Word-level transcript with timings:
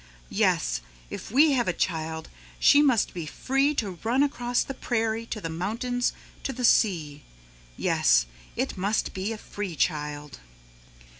Yes, 0.31 0.81
if 1.11 1.29
we 1.29 1.51
have 1.51 1.67
a 1.67 1.73
child 1.77 2.27
she 2.57 2.81
must 2.81 3.13
be 3.13 3.27
free 3.27 3.75
to 3.75 3.99
run 4.03 4.23
across 4.23 4.63
the 4.63 4.73
prairie, 4.73 5.27
to 5.27 5.39
the 5.39 5.47
mountains, 5.47 6.11
to 6.41 6.51
the 6.51 6.65
sea. 6.65 7.21
Yes, 7.77 8.25
it 8.55 8.75
must 8.79 9.13
be 9.13 9.31
a 9.31 9.37
free 9.37 9.75
child." 9.75 10.39